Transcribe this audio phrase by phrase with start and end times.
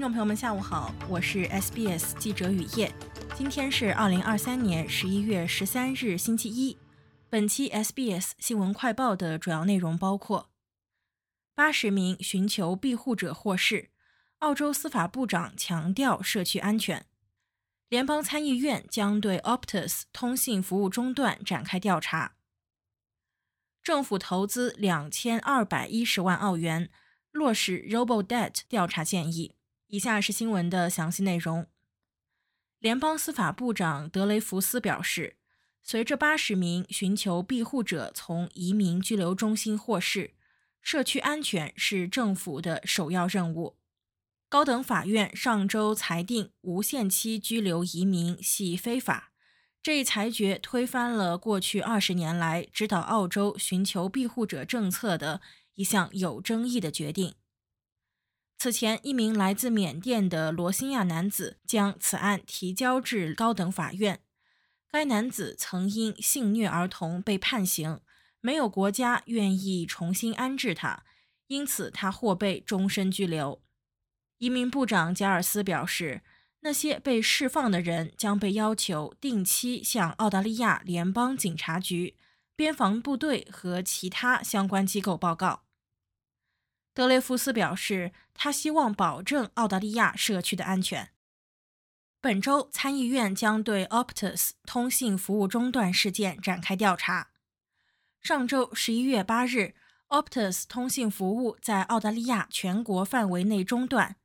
[0.00, 2.90] 听众朋友们，下午好，我是 SBS 记者雨夜。
[3.36, 6.78] 今天是二零二三年十一月十三日，星期一。
[7.28, 10.48] 本期 SBS 新闻快报的主要内容包括：
[11.54, 13.90] 八十名寻求庇护者获释；
[14.38, 17.02] 澳洲司法部长强调社区安全；
[17.90, 22.30] 联邦参议院将对 Optus 通信服务中断展开调查；
[23.82, 26.88] 政府投资两千二百一十万澳元
[27.32, 29.56] 落实 Robo-Debt 调查建议。
[29.90, 31.66] 以下是新闻的详细内容。
[32.78, 35.36] 联邦司法部长德雷福斯表示，
[35.82, 40.34] 随着八十名寻求庇护者从移民拘留中心获释，
[40.80, 43.76] 社区安全是政府的首要任务。
[44.48, 49.32] 高等法院上周裁定无限期拘留移民系非法，
[49.82, 55.40] 这一裁决推翻了过去二十年来指导澳洲寻求庇护者政策的
[55.74, 57.34] 一项有争议的决定。
[58.62, 64.20] 此前，一名来自缅甸的罗兴亚男子将此案提交至高等法院。
[64.92, 68.00] 该男子曾因性虐儿童被判刑，
[68.42, 71.04] 没有国家愿意重新安置他，
[71.46, 73.62] 因此他或被终身拘留。
[74.36, 76.20] 移民部长加尔斯表示，
[76.60, 82.14] 那些被释放的人将被要求定期向澳大利亚联邦警察局、
[82.54, 85.62] 边防部队和其他相关机构报告。
[87.00, 91.08] 德雷福斯表示，他希望保证澳大利亚社区的安全。
[92.20, 97.30] 本周，参议院将对 Optus 通信服务中断事件展开调查。
[98.20, 99.74] 上周十一月八日
[100.10, 104.16] ，Optus 通信服务在澳大利亚全国范围内中断，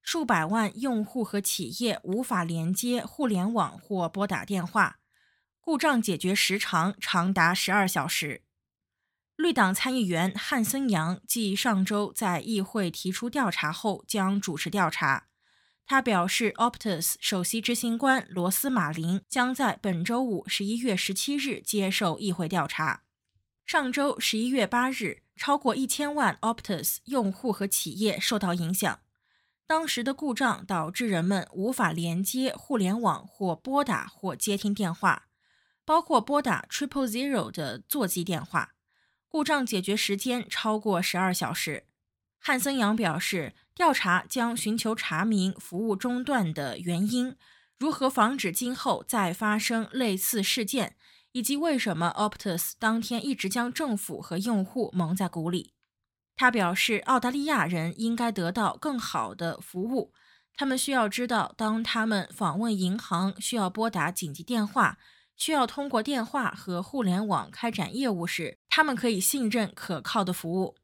[0.00, 5.00] 数百万用户和企业无法连接互联网或拨打电话，
[5.60, 8.40] 故障解决时长长达十二小时。
[9.42, 15.26] 绿党参议员汉森杨继上周在议会提出调查后，将主持调查。
[15.84, 23.02] 他表示，Optus 首席执行官罗斯马林将在本周五十一月十七日接受议会调查。
[23.66, 29.00] 上周十一月八日，超过一千万 Optus 用户和企业受到影响。
[29.66, 35.24] 当时的故障导致人们无法连接互联网或拨打或接听电话，
[35.84, 38.74] 包括拨打 Triple Zero 的座机电话。
[39.32, 41.86] 故障解决时间超过十二小时。
[42.38, 47.34] 汉森杨表示，调查将寻求查明服务中断的原因，
[47.78, 50.96] 如何防止今后再发生类似事件，
[51.32, 55.72] 以及为什么 Optus 当天一直将政府和用户蒙在鼓里。
[56.36, 60.12] 他表示，澳大利亚人应该得到更好的服务。
[60.54, 64.98] 他们需要知道，当他们访问银行需要拨打紧急电话。
[65.42, 70.76] 需要通过电话和互联网开展业务时，他们可以信任可靠的服务。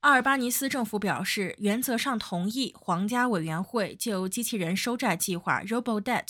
[0.00, 6.28] 阿尔巴尼斯政府表示，原则上同意皇家委员会就机器人收债计划 Robo-Debt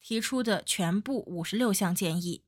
[0.00, 2.42] 提出的全部五十六项建议。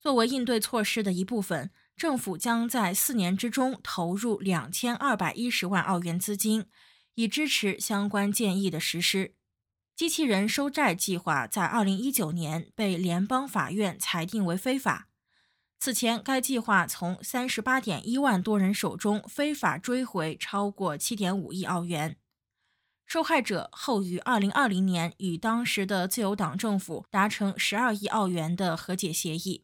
[0.00, 6.64] 作为应对措施的一部分，政府将在四年之中投入两千二百一十万澳元资金，
[7.16, 9.34] 以支持相关建议的实施。
[10.02, 15.06] 机器人收债计划在2019年被联邦法院裁定为非法。
[15.78, 22.16] 此前，该计划从38.1万多人手中非法追回超过7.5亿澳元。
[23.06, 29.62] 受害者后于2020年与当时的自由党政府达成12亿澳元的和解协议。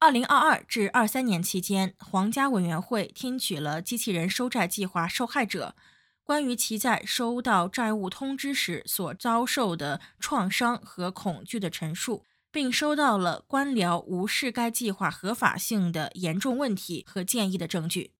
[0.00, 5.76] 2022至23年期间，皇家委员会听取了机器人收债计划受害者。
[6.24, 18.12] 关于其在收到债务通知时所遭受的创伤和恐惧的陈述，并收到了官僚无视该计划合法性的严重问题和建议的证据。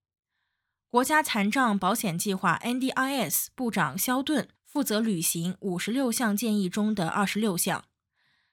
[0.90, 7.86] 国家残障保险计划 （NDIS） 部长肖顿负责履行五十六项建议中的二十六项。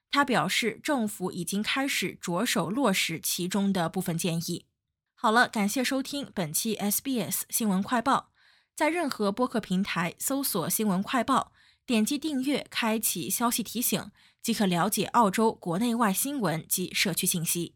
[0.10, 4.66] 他表示，政府已经开始着手落实其中的部分建议。
[5.14, 8.31] 好了，感谢收听本期 SBS 新闻快报。
[8.76, 11.52] 在任何播客平台搜索“新闻快报”，
[11.86, 17.76] 点击订阅，开启消息提醒，即可了解澳洲国内外新闻及社区信息。